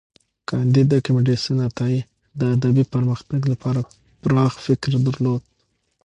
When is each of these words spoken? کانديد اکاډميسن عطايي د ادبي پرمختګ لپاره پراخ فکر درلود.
کانديد 0.49 0.87
اکاډميسن 0.95 1.57
عطايي 1.69 1.99
د 2.39 2.41
ادبي 2.55 2.83
پرمختګ 2.93 3.41
لپاره 3.51 3.81
پراخ 4.21 4.53
فکر 4.65 4.91
درلود. 5.07 5.41